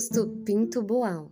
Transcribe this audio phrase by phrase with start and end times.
[0.00, 1.30] Augusto Pinto Boal.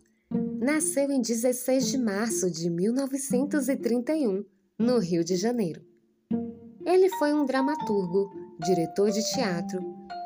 [0.61, 4.45] Nasceu em 16 de março de 1931,
[4.79, 5.81] no Rio de Janeiro.
[6.85, 9.81] Ele foi um dramaturgo, diretor de teatro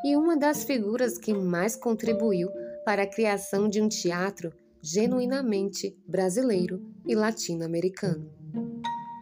[0.04, 2.48] e uma das figuras que mais contribuiu
[2.84, 4.52] para a criação de um teatro
[4.82, 8.28] genuinamente brasileiro e latino-americano.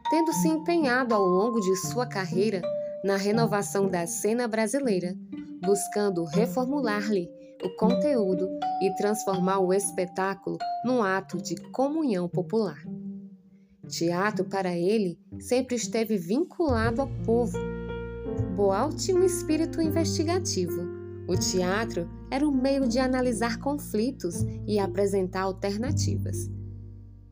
[0.08, 2.62] Tendo se empenhado ao longo de sua carreira
[3.04, 5.14] na renovação da cena brasileira,
[5.62, 7.28] buscando reformular-lhe
[7.62, 8.48] o conteúdo
[8.82, 12.82] e transformar o espetáculo num ato de comunhão popular.
[13.88, 17.58] Teatro, para ele, sempre esteve vinculado ao povo.
[18.54, 20.82] Boal tinha um espírito investigativo.
[21.28, 26.50] O teatro era um meio de analisar conflitos e apresentar alternativas.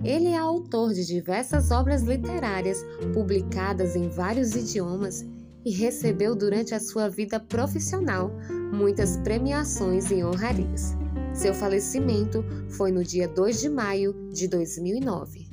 [0.03, 5.25] Ele é autor de diversas obras literárias publicadas em vários idiomas
[5.69, 8.33] e recebeu durante a sua vida profissional
[8.73, 10.97] muitas premiações e honrarias.
[11.35, 15.47] Seu falecimento foi no dia 2 de maio de 2009.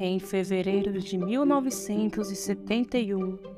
[0.00, 3.57] Em fevereiro de 1971,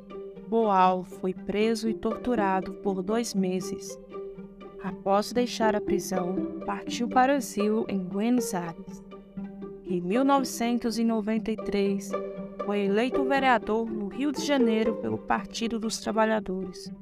[0.51, 3.97] Boal foi preso e torturado por dois meses.
[4.83, 9.01] Após deixar a prisão, partiu para o asilo em Buenos Aires.
[9.87, 12.11] Em 1993,
[12.67, 16.93] foi eleito vereador no Rio de Janeiro pelo Partido dos Trabalhadores.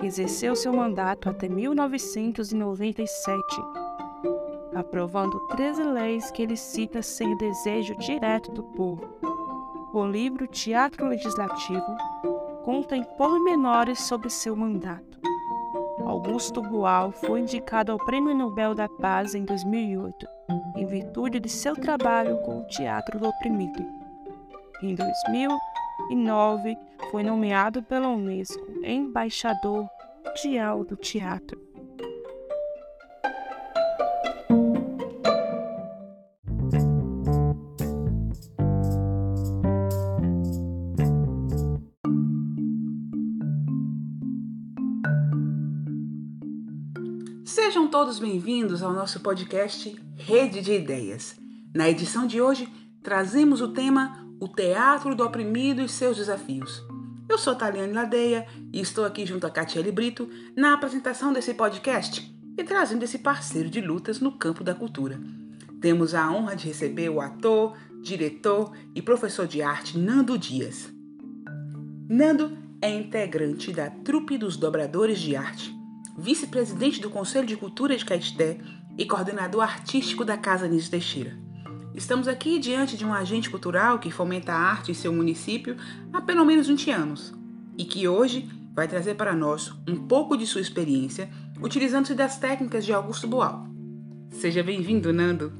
[0.00, 3.42] Exerceu seu mandato até 1997,
[4.76, 9.27] aprovando 13 leis que ele cita ser desejo direto do povo.
[9.98, 11.96] O livro Teatro Legislativo
[12.64, 15.18] conta em pormenores sobre seu mandato.
[16.06, 20.24] Augusto Boal foi indicado ao Prêmio Nobel da Paz em 2008,
[20.76, 23.84] em virtude de seu trabalho com o teatro do oprimido.
[24.80, 26.78] Em 2009,
[27.10, 29.84] foi nomeado pela Unesco embaixador
[30.24, 31.67] mundial do teatro.
[47.98, 51.34] Todos bem-vindos ao nosso podcast Rede de Ideias.
[51.74, 52.72] Na edição de hoje,
[53.02, 56.80] trazemos o tema O Teatro do Oprimido e seus Desafios.
[57.28, 62.32] Eu sou Taliane Ladeia e estou aqui junto a Catiele Brito na apresentação desse podcast
[62.56, 65.18] e trazendo esse parceiro de lutas no campo da cultura.
[65.80, 70.88] Temos a honra de receber o ator, diretor e professor de arte Nando Dias.
[72.08, 75.76] Nando é integrante da Trupe dos Dobradores de Arte,
[76.18, 78.58] vice-presidente do Conselho de Cultura de Caeté
[78.98, 81.38] e coordenador artístico da Casa Nis Teixeira.
[81.94, 85.76] Estamos aqui diante de um agente cultural que fomenta a arte em seu município
[86.12, 87.34] há pelo menos 20 anos
[87.76, 91.30] e que hoje vai trazer para nós um pouco de sua experiência
[91.60, 93.68] utilizando-se das técnicas de Augusto Boal.
[94.30, 95.52] Seja bem-vindo, Nando!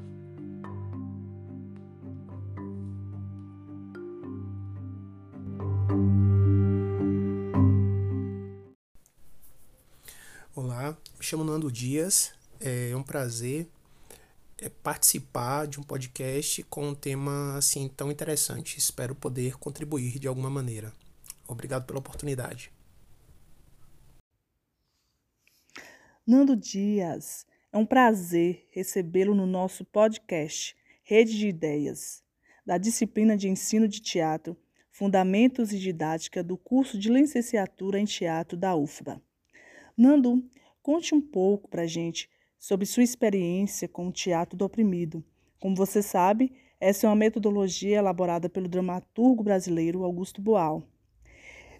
[11.29, 12.33] Chamo Nando Dias.
[12.59, 13.67] É um prazer
[14.59, 18.79] é, participar de um podcast com um tema assim tão interessante.
[18.79, 20.91] Espero poder contribuir de alguma maneira.
[21.47, 22.71] Obrigado pela oportunidade.
[26.25, 32.23] Nando Dias, é um prazer recebê-lo no nosso podcast Rede de Ideias,
[32.65, 34.57] da disciplina de ensino de teatro,
[34.89, 39.21] Fundamentos e Didática do curso de licenciatura em teatro da UFBA.
[39.95, 40.43] Nando,
[40.89, 42.27] conte um pouco para a gente
[42.57, 45.23] sobre sua experiência com o teatro do oprimido.
[45.59, 50.81] Como você sabe, essa é uma metodologia elaborada pelo dramaturgo brasileiro Augusto Boal.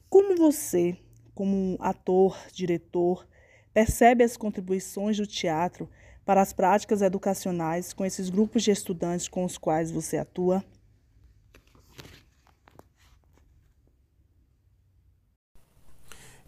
[0.07, 0.95] Como você,
[1.33, 3.27] como ator, diretor,
[3.73, 5.89] percebe as contribuições do teatro
[6.23, 10.63] para as práticas educacionais com esses grupos de estudantes com os quais você atua?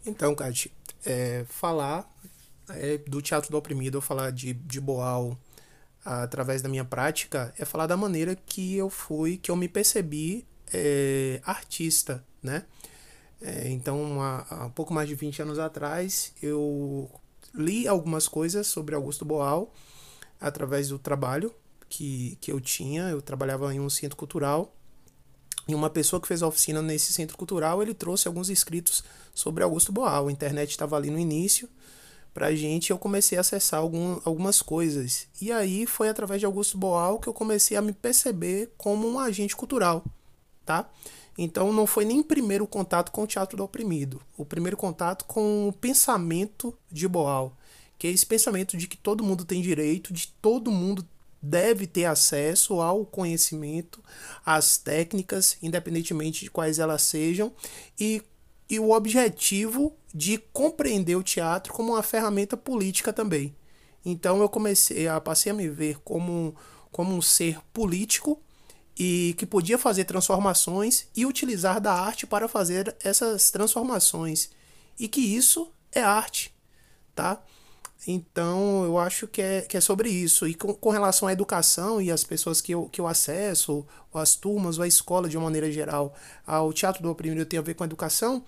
[0.05, 0.71] Então, Kate,
[1.03, 2.07] é, falar
[2.75, 5.37] é, do teatro do oprimido, ou falar de, de Boal
[6.03, 10.47] através da minha prática, é falar da maneira que eu fui, que eu me percebi
[10.73, 12.65] é, artista, né?
[13.41, 17.09] É, então, há, há pouco mais de 20 anos atrás, eu
[17.53, 19.73] li algumas coisas sobre Augusto Boal
[20.39, 21.53] através do trabalho
[21.89, 23.09] que, que eu tinha.
[23.09, 24.73] Eu trabalhava em um centro cultural
[25.67, 29.03] e uma pessoa que fez a oficina nesse centro cultural, ele trouxe alguns escritos
[29.33, 30.27] sobre Augusto Boal.
[30.27, 31.69] A internet estava ali no início,
[32.33, 35.27] pra gente, eu comecei a acessar algum, algumas coisas.
[35.41, 39.19] E aí foi através de Augusto Boal que eu comecei a me perceber como um
[39.19, 40.03] agente cultural,
[40.65, 40.89] tá?
[41.37, 45.67] Então não foi nem primeiro contato com o teatro do oprimido, o primeiro contato com
[45.67, 47.55] o pensamento de Boal,
[47.97, 51.07] que é esse pensamento de que todo mundo tem direito, de todo mundo
[51.41, 54.03] deve ter acesso ao conhecimento,
[54.45, 57.51] às técnicas, independentemente de quais elas sejam,
[57.99, 58.21] e,
[58.69, 63.55] e o objetivo de compreender o teatro como uma ferramenta política também.
[64.05, 66.55] Então eu comecei a passei a me ver como,
[66.91, 68.41] como um ser político
[68.97, 74.49] e que podia fazer transformações e utilizar da arte para fazer essas transformações
[74.99, 76.53] e que isso é arte,
[77.15, 77.41] tá?
[78.07, 80.47] Então eu acho que é, que é sobre isso.
[80.47, 84.21] E com, com relação à educação e as pessoas que eu, que eu acesso, ou
[84.21, 86.15] as turmas, ou a escola de uma maneira geral,
[86.45, 88.43] ao teatro do oprimido tem a ver com a educação,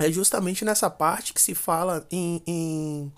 [0.00, 3.12] é justamente nessa parte que se fala em, em,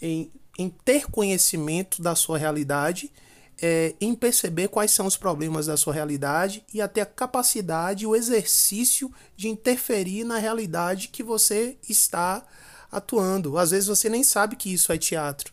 [0.00, 3.12] em, em ter conhecimento da sua realidade,
[3.60, 8.16] é, em perceber quais são os problemas da sua realidade e até a capacidade, o
[8.16, 12.42] exercício de interferir na realidade que você está
[12.90, 13.58] atuando.
[13.58, 15.52] Às vezes você nem sabe que isso é teatro,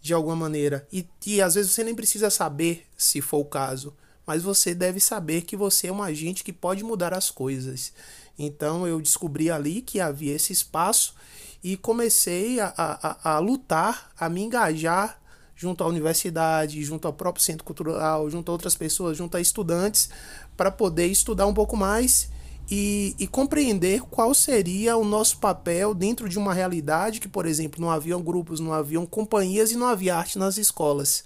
[0.00, 0.84] de alguma maneira.
[0.92, 3.94] E, e às vezes você nem precisa saber, se for o caso.
[4.26, 7.92] Mas você deve saber que você é um agente que pode mudar as coisas.
[8.38, 11.14] Então eu descobri ali que havia esse espaço
[11.62, 15.20] e comecei a, a, a lutar, a me engajar
[15.54, 20.10] junto à universidade, junto ao próprio centro cultural, junto a outras pessoas, junto a estudantes,
[20.56, 22.30] para poder estudar um pouco mais
[22.70, 27.80] e, e, compreender qual seria o nosso papel dentro de uma realidade que, por exemplo,
[27.80, 31.24] não haviam grupos, não haviam companhias e não havia arte nas escolas,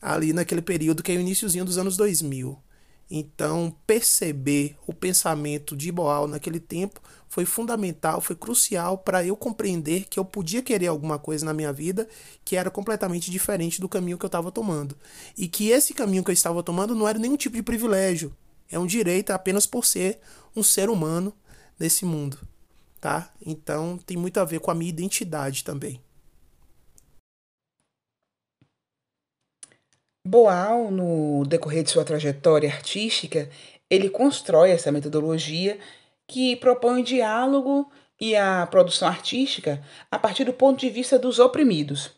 [0.00, 2.58] ali naquele período que é o iníciozinho dos anos 2000.
[3.10, 10.06] Então, perceber o pensamento de Boal naquele tempo foi fundamental, foi crucial para eu compreender
[10.08, 12.08] que eu podia querer alguma coisa na minha vida
[12.44, 14.96] que era completamente diferente do caminho que eu estava tomando.
[15.36, 18.34] E que esse caminho que eu estava tomando não era nenhum tipo de privilégio,
[18.70, 20.20] é um direito apenas por ser
[20.56, 21.32] um ser humano
[21.78, 22.38] nesse mundo,
[23.00, 23.32] tá?
[23.44, 26.00] Então, tem muito a ver com a minha identidade também.
[30.26, 33.50] Boal, no decorrer de sua trajetória artística,
[33.90, 35.78] ele constrói essa metodologia
[36.26, 41.38] que propõe o diálogo e a produção artística a partir do ponto de vista dos
[41.38, 42.12] oprimidos.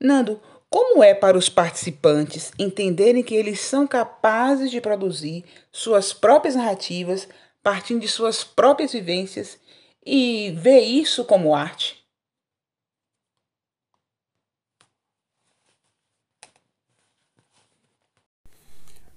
[0.00, 0.40] Nando,
[0.70, 7.28] como é para os participantes entenderem que eles são capazes de produzir suas próprias narrativas
[7.62, 9.58] partindo de suas próprias vivências
[10.06, 11.99] e ver isso como arte?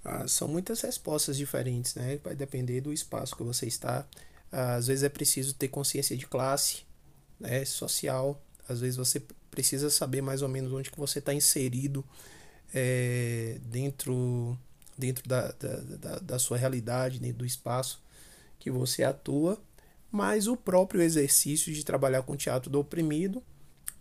[0.03, 2.19] Ah, são muitas respostas diferentes, né?
[2.23, 4.05] Vai depender do espaço que você está.
[4.51, 6.83] Ah, às vezes é preciso ter consciência de classe,
[7.39, 7.63] né?
[7.65, 8.41] social.
[8.67, 12.03] Às vezes você precisa saber mais ou menos onde que você está inserido
[12.73, 14.57] é, dentro,
[14.97, 18.01] dentro da, da, da, da sua realidade, dentro do espaço
[18.59, 19.61] que você atua.
[20.11, 23.41] Mas o próprio exercício de trabalhar com teatro do oprimido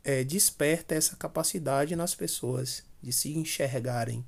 [0.05, 4.25] é, desperta essa capacidade nas pessoas de se enxergarem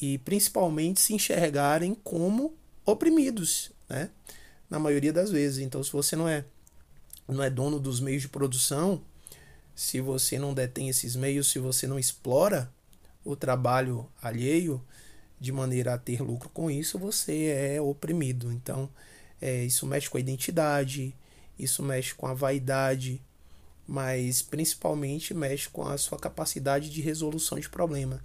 [0.00, 2.54] e principalmente se enxergarem como
[2.86, 4.10] oprimidos, né?
[4.68, 5.58] Na maioria das vezes.
[5.58, 6.44] Então, se você não é
[7.28, 9.00] não é dono dos meios de produção,
[9.74, 12.72] se você não detém esses meios, se você não explora
[13.24, 14.82] o trabalho alheio
[15.38, 18.52] de maneira a ter lucro com isso, você é oprimido.
[18.52, 18.88] Então,
[19.40, 21.14] é, isso mexe com a identidade,
[21.58, 23.22] isso mexe com a vaidade,
[23.86, 28.20] mas principalmente mexe com a sua capacidade de resolução de problema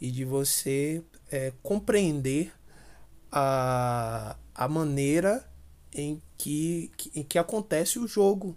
[0.00, 2.52] e de você é, compreender
[3.30, 5.48] a, a maneira
[5.92, 8.56] em que, em que acontece o jogo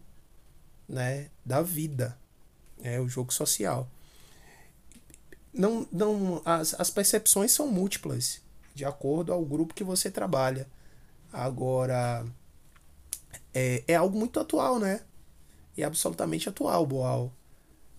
[0.87, 2.17] né, da vida,
[2.81, 3.89] é o jogo social.
[5.53, 8.41] Não, não, as, as percepções são múltiplas,
[8.73, 10.67] de acordo ao grupo que você trabalha.
[11.31, 12.25] Agora,
[13.53, 15.01] é, é algo muito atual, né?
[15.77, 17.31] É absolutamente atual, Boal.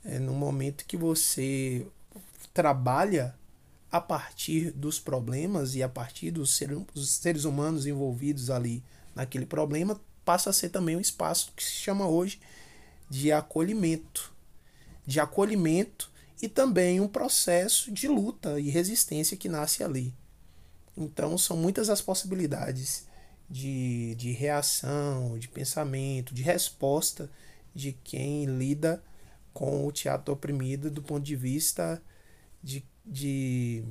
[0.05, 1.87] É no momento que você
[2.53, 3.35] trabalha
[3.91, 6.61] a partir dos problemas e a partir dos,
[6.97, 8.83] seres humanos envolvidos ali
[9.15, 12.41] naquele problema, passa a ser também um espaço que se chama hoje
[13.09, 14.33] de acolhimento.
[15.07, 16.11] De acolhimento
[16.43, 20.13] e também um processo de luta e resistência que nasce ali.
[20.97, 23.07] Então, são muitas as possibilidades
[23.49, 27.31] de, de reação, de pensamento, de resposta
[27.75, 29.03] de quem lida
[29.53, 32.03] com o teatro oprimido do ponto de vista
[32.65, 33.85] de, de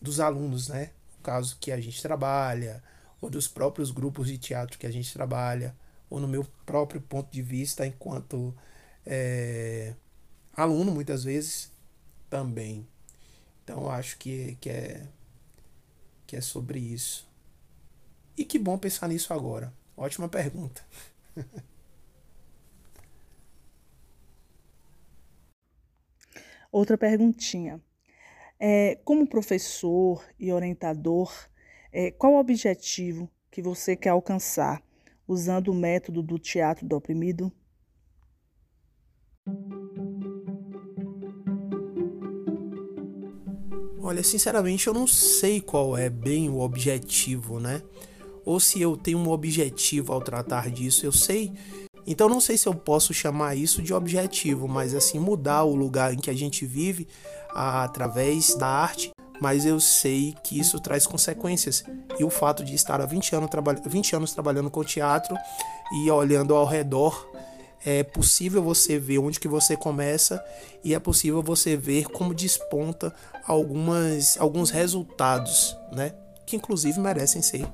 [0.00, 0.90] dos alunos, né?
[1.16, 2.82] No caso que a gente trabalha,
[3.20, 5.74] ou dos próprios grupos de teatro que a gente trabalha,
[6.10, 8.54] ou no meu próprio ponto de vista enquanto
[9.04, 9.94] é,
[10.54, 11.72] aluno muitas vezes
[12.28, 12.86] também.
[13.64, 15.06] Então acho que, que, é,
[16.26, 17.26] que é sobre isso.
[18.36, 19.72] E que bom pensar nisso agora.
[19.96, 20.82] Ótima pergunta.
[26.70, 27.80] Outra perguntinha.
[28.60, 31.32] É, como professor e orientador,
[31.92, 34.82] é, qual o objetivo que você quer alcançar
[35.26, 37.52] usando o método do teatro do oprimido?
[44.00, 47.82] Olha, sinceramente, eu não sei qual é bem o objetivo, né?
[48.44, 51.52] Ou se eu tenho um objetivo ao tratar disso, eu sei.
[52.10, 56.14] Então, não sei se eu posso chamar isso de objetivo, mas assim, mudar o lugar
[56.14, 57.06] em que a gente vive
[57.50, 59.10] através da arte.
[59.42, 61.84] Mas eu sei que isso traz consequências.
[62.18, 63.50] E o fato de estar há 20 anos,
[63.84, 65.36] 20 anos trabalhando com teatro
[66.02, 67.30] e olhando ao redor
[67.84, 70.42] é possível você ver onde que você começa
[70.82, 73.14] e é possível você ver como desponta
[73.46, 76.12] algumas, alguns resultados, né?
[76.46, 77.68] Que inclusive merecem ser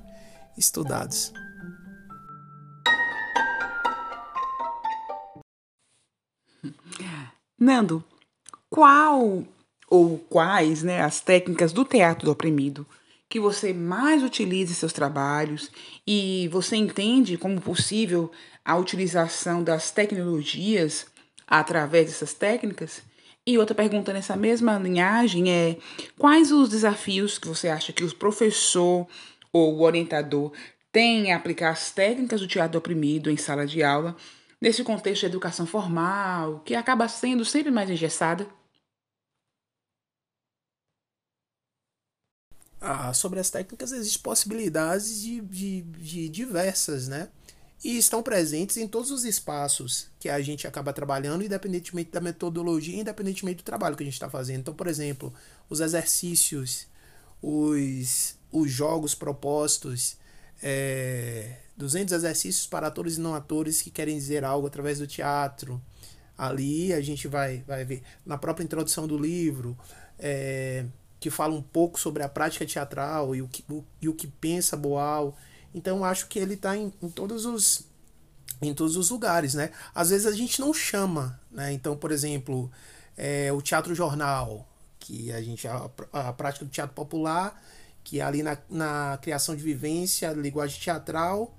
[0.59, 1.33] estudados.
[7.65, 8.05] Nando,
[8.69, 9.43] qual
[9.89, 12.87] ou quais né, as técnicas do teatro do oprimido
[13.27, 15.71] que você mais utiliza em seus trabalhos
[16.07, 18.31] e você entende como possível
[18.63, 21.07] a utilização das tecnologias
[21.47, 23.01] através dessas técnicas?
[23.47, 25.79] E outra pergunta nessa mesma linhagem é:
[26.19, 29.07] quais os desafios que você acha que o professor
[29.51, 30.53] ou o orientador
[30.93, 34.15] tem em aplicar as técnicas do teatro oprimido em sala de aula,
[34.65, 38.49] nesse contexto de educação formal, que acaba sendo sempre mais engessada?
[42.81, 47.29] Ah, sobre as técnicas existem possibilidades de, de, de diversas, né?
[47.85, 52.99] e estão presentes em todos os espaços que a gente acaba trabalhando, independentemente da metodologia,
[52.99, 54.61] independentemente do trabalho que a gente está fazendo.
[54.61, 55.35] Então, por exemplo,
[55.69, 56.87] os exercícios,
[57.43, 60.17] os, os jogos propostos,
[60.63, 65.81] é, 200 exercícios para atores e não atores que querem dizer algo através do teatro.
[66.37, 69.77] Ali a gente vai, vai ver na própria introdução do livro,
[70.19, 70.85] é,
[71.21, 74.27] que fala um pouco sobre a prática teatral e o que, o, e o que
[74.27, 75.37] pensa Boal
[75.75, 77.85] então acho que ele está em, em, todos os
[78.63, 79.71] em todos os lugares, né?
[79.95, 81.73] Às vezes a gente não chama, né?
[81.73, 82.71] Então, por exemplo,
[83.17, 84.67] é, o teatro jornal,
[84.99, 87.61] que a gente a, a prática do teatro popular,
[88.05, 91.55] que é ali na, na criação de vivência, linguagem teatral,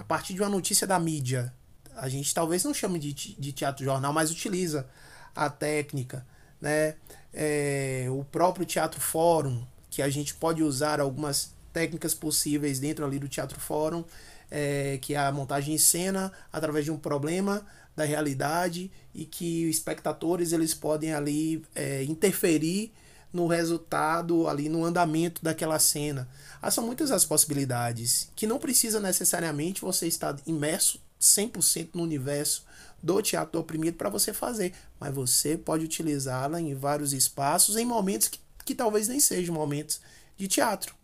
[0.00, 1.52] a partir de uma notícia da mídia.
[1.94, 4.88] A gente talvez não chame de, de teatro jornal, mas utiliza
[5.36, 6.26] a técnica,
[6.58, 6.94] né?
[7.32, 13.18] É, o próprio teatro fórum, que a gente pode usar algumas técnicas possíveis dentro ali
[13.18, 14.04] do Teatro Fórum,
[14.50, 17.64] é, que é a montagem em cena através de um problema
[17.94, 22.92] da realidade e que os espectadores eles podem ali é, interferir
[23.32, 26.28] no resultado, ali no andamento daquela cena.
[26.60, 32.64] Ah, são muitas as possibilidades, que não precisa necessariamente você estar imerso 100% no universo
[33.02, 37.84] do teatro do oprimido para você fazer, mas você pode utilizá-la em vários espaços, em
[37.84, 40.00] momentos que, que talvez nem sejam momentos
[40.36, 40.94] de teatro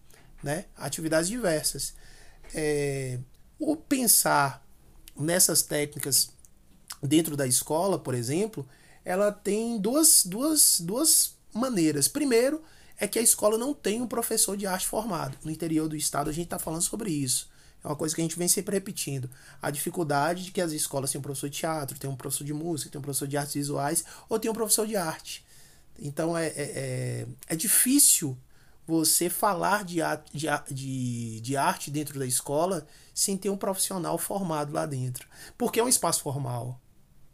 [0.43, 0.67] né?
[0.77, 1.95] atividades diversas.
[2.55, 3.19] É,
[3.59, 4.65] o pensar
[5.17, 6.31] nessas técnicas
[7.03, 8.67] dentro da escola, por exemplo,
[9.05, 12.09] ela tem duas, duas, duas maneiras.
[12.09, 12.63] Primeiro,
[12.99, 15.37] é que a escola não tem um professor de arte formado.
[15.45, 17.49] No interior do estado, a gente está falando sobre isso.
[17.85, 19.31] É uma coisa que a gente vem sempre repetindo.
[19.61, 22.55] A dificuldade de que as escolas têm um professor de teatro, tem um professor de
[22.55, 25.45] música, tem um professor de artes visuais, ou tem um professor de arte.
[25.99, 28.37] Então é, é, é, é difícil
[28.87, 29.99] você falar de,
[30.33, 35.29] de, de, de arte dentro da escola sem ter um profissional formado lá dentro.
[35.59, 36.81] Porque é um espaço formal.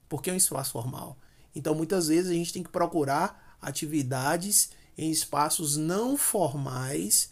[0.08, 1.18] Porque é um espaço formal.
[1.54, 7.30] Então, muitas vezes, a gente tem que procurar atividades em espaços não formais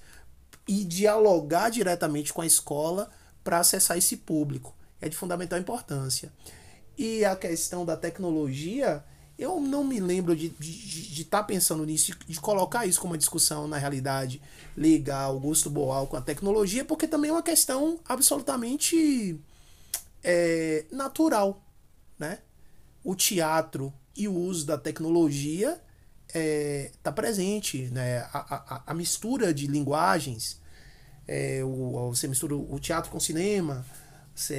[0.66, 3.10] e dialogar diretamente com a escola
[3.42, 4.74] para acessar esse público.
[5.00, 6.32] É de fundamental importância.
[6.96, 9.04] E a questão da tecnologia
[9.40, 13.00] eu não me lembro de estar de, de, tá pensando nisso, de, de, colocar isso
[13.00, 14.40] como uma discussão na realidade
[14.76, 19.40] legal, Augusto Boal com a tecnologia, porque também é uma questão absolutamente
[20.22, 21.64] é, natural.
[22.18, 22.40] Né?
[23.02, 25.80] O teatro e o uso da tecnologia
[26.34, 27.88] está é, presente.
[27.90, 28.18] Né?
[28.32, 30.60] A, a, a, mistura de linguagens,
[31.26, 33.84] é, o, você mistura o teatro com o cinema,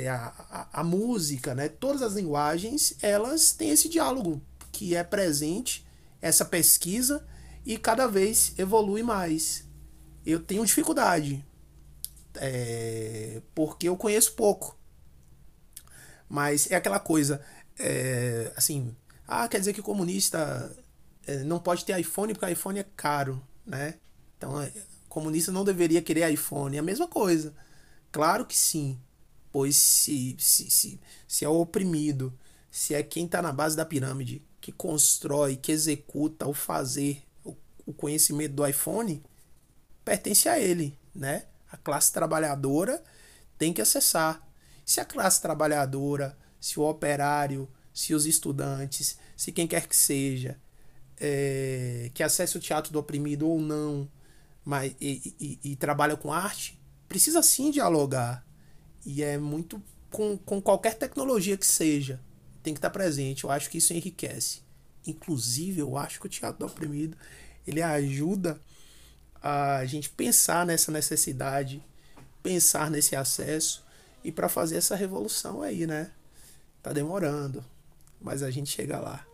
[0.09, 1.67] a, a, a música, né?
[1.67, 5.85] todas as linguagens elas têm esse diálogo que é presente
[6.21, 7.25] essa pesquisa
[7.65, 9.65] e cada vez evolui mais.
[10.25, 11.43] Eu tenho dificuldade,
[12.35, 14.77] é, porque eu conheço pouco.
[16.29, 17.41] Mas é aquela coisa,
[17.77, 18.95] é, assim,
[19.27, 20.71] ah, quer dizer que comunista
[21.45, 23.95] não pode ter iPhone porque iPhone é caro, né?
[24.37, 24.71] Então, é,
[25.07, 26.75] comunista não deveria querer iPhone.
[26.75, 27.53] É a mesma coisa.
[28.11, 28.99] Claro que sim.
[29.51, 32.33] Pois se, se, se, se é o oprimido,
[32.69, 37.55] se é quem está na base da pirâmide, que constrói, que executa o fazer, o,
[37.85, 39.21] o conhecimento do iPhone,
[40.05, 41.45] pertence a ele, né?
[41.69, 43.03] A classe trabalhadora
[43.57, 44.41] tem que acessar.
[44.85, 50.59] Se a classe trabalhadora, se o operário, se os estudantes, se quem quer que seja,
[51.23, 54.09] é, que acesse o teatro do oprimido ou não,
[54.65, 58.43] mas e, e, e, trabalha com arte, precisa sim dialogar.
[59.05, 62.19] E é muito com, com qualquer tecnologia que seja.
[62.63, 63.43] Tem que estar presente.
[63.43, 64.61] Eu acho que isso enriquece.
[65.05, 67.15] Inclusive, eu acho que o teatro do oprimido
[67.67, 68.59] ele ajuda
[69.41, 71.83] a gente pensar nessa necessidade,
[72.41, 73.85] pensar nesse acesso
[74.23, 76.11] e para fazer essa revolução aí, né?
[76.81, 77.63] Tá demorando,
[78.19, 79.25] mas a gente chega lá.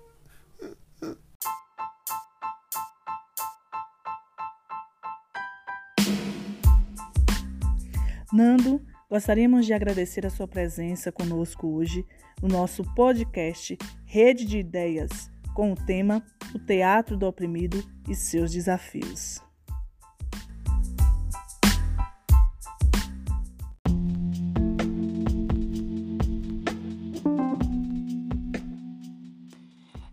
[8.32, 12.06] Nando, gostaríamos de agradecer a sua presença conosco hoje
[12.42, 16.22] no nosso podcast Rede de Ideias, com o tema
[16.54, 19.42] O Teatro do Oprimido e seus Desafios.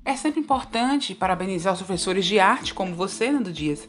[0.05, 3.89] É sempre importante parabenizar os professores de arte, como você, Nando Dias,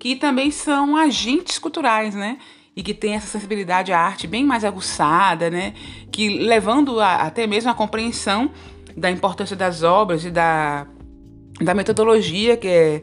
[0.00, 2.38] que também são agentes culturais, né?
[2.74, 5.74] E que têm essa sensibilidade à arte bem mais aguçada, né?
[6.10, 8.50] Que levando a, até mesmo a compreensão
[8.96, 10.86] da importância das obras e da,
[11.60, 13.02] da metodologia que é,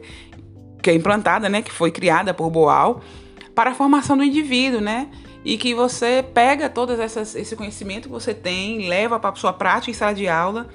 [0.82, 1.62] que é implantada, né?
[1.62, 3.00] Que foi criada por Boal
[3.54, 5.08] para a formação do indivíduo, né?
[5.44, 9.90] E que você pega todo esse conhecimento que você tem, leva para a sua prática
[9.90, 10.68] em sala de aula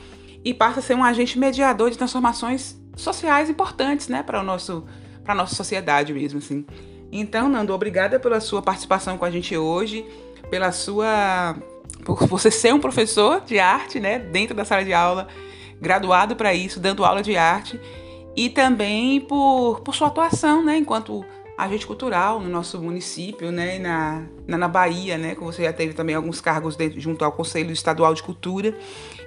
[0.44, 4.86] e passa a ser um agente mediador de transformações sociais importantes, né, para o nosso
[5.24, 6.64] para nossa sociedade mesmo assim.
[7.18, 10.06] Então, Nando, obrigada pela sua participação com a gente hoje,
[10.50, 11.56] pela sua
[12.04, 15.28] por você ser um professor de arte, né, dentro da sala de aula,
[15.82, 17.80] graduado para isso, dando aula de arte
[18.36, 21.26] e também por, por sua atuação, né, enquanto
[21.58, 25.94] agente cultural no nosso município, né, na, na, na, Bahia, né, que você já teve
[25.94, 28.78] também alguns cargos dentro, junto ao Conselho Estadual de Cultura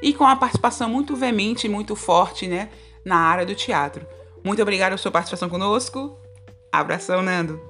[0.03, 2.69] e com a participação muito veemente e muito forte, né,
[3.03, 4.07] na área do teatro.
[4.45, 6.17] Muito obrigada pela sua participação conosco.
[6.71, 7.68] Abração, Nando.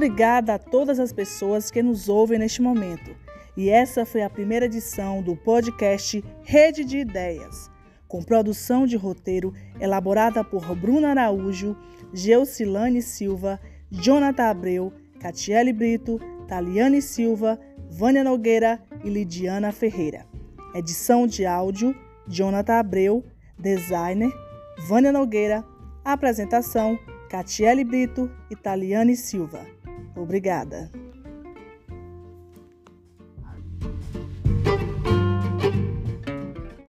[0.00, 3.14] Obrigada a todas as pessoas que nos ouvem neste momento.
[3.54, 7.70] E essa foi a primeira edição do podcast Rede de Ideias,
[8.08, 11.76] com produção de roteiro elaborada por Bruna Araújo,
[12.14, 13.60] Geucilane Silva,
[13.90, 17.60] Jonathan Abreu, Catiele Brito, Taliane Silva,
[17.90, 20.24] Vânia Nogueira e Lidiana Ferreira.
[20.74, 21.94] Edição de áudio,
[22.26, 23.22] Jonathan Abreu,
[23.58, 24.32] designer,
[24.88, 25.62] Vânia Nogueira,
[26.02, 29.78] apresentação, Catiele Brito e Taliane Silva.
[30.16, 30.90] Obrigada.